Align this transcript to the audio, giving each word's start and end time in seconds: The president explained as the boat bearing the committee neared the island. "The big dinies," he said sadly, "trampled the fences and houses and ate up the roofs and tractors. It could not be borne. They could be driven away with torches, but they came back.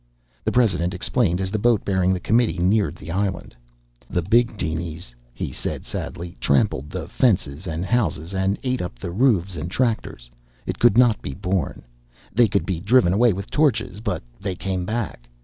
The 0.43 0.51
president 0.51 0.95
explained 0.95 1.39
as 1.39 1.51
the 1.51 1.59
boat 1.59 1.85
bearing 1.85 2.11
the 2.11 2.19
committee 2.19 2.57
neared 2.57 2.95
the 2.95 3.11
island. 3.11 3.55
"The 4.09 4.23
big 4.23 4.57
dinies," 4.57 5.13
he 5.31 5.51
said 5.51 5.85
sadly, 5.85 6.35
"trampled 6.39 6.89
the 6.89 7.07
fences 7.07 7.67
and 7.67 7.85
houses 7.85 8.33
and 8.33 8.57
ate 8.63 8.81
up 8.81 8.97
the 8.97 9.11
roofs 9.11 9.55
and 9.55 9.69
tractors. 9.69 10.31
It 10.65 10.79
could 10.79 10.97
not 10.97 11.21
be 11.21 11.35
borne. 11.35 11.83
They 12.33 12.47
could 12.47 12.65
be 12.65 12.79
driven 12.79 13.13
away 13.13 13.31
with 13.31 13.51
torches, 13.51 13.99
but 13.99 14.23
they 14.39 14.55
came 14.55 14.85
back. 14.87 15.29